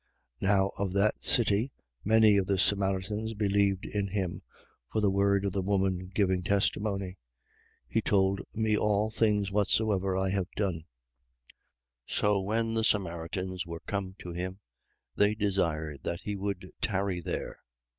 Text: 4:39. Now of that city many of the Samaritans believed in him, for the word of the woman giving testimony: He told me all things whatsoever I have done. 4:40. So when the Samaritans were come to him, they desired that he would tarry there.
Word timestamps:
4:39. 0.41 0.49
Now 0.49 0.71
of 0.79 0.93
that 0.93 1.19
city 1.21 1.71
many 2.03 2.35
of 2.37 2.47
the 2.47 2.57
Samaritans 2.57 3.35
believed 3.35 3.85
in 3.85 4.07
him, 4.07 4.41
for 4.91 4.99
the 4.99 5.11
word 5.11 5.45
of 5.45 5.51
the 5.51 5.61
woman 5.61 6.11
giving 6.15 6.41
testimony: 6.41 7.19
He 7.87 8.01
told 8.01 8.41
me 8.51 8.75
all 8.75 9.11
things 9.11 9.51
whatsoever 9.51 10.17
I 10.17 10.29
have 10.29 10.49
done. 10.55 10.73
4:40. 10.73 10.83
So 12.07 12.39
when 12.41 12.73
the 12.73 12.83
Samaritans 12.83 13.67
were 13.67 13.81
come 13.81 14.15
to 14.17 14.31
him, 14.31 14.59
they 15.15 15.35
desired 15.35 16.01
that 16.01 16.21
he 16.21 16.35
would 16.35 16.71
tarry 16.81 17.19
there. 17.19 17.59